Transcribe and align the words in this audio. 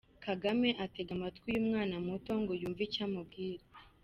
Kagame 0.25 0.69
atega 0.83 1.11
amatwi 1.17 1.47
uyu 1.51 1.65
mwana 1.67 1.95
muto 2.05 2.31
ngo 2.41 2.51
yumve 2.61 2.81
icyo 2.87 3.01
amubwira. 3.07 3.63